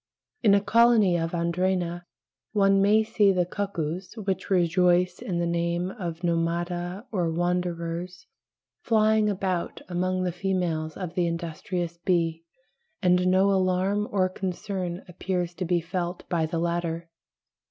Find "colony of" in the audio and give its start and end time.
0.61-1.29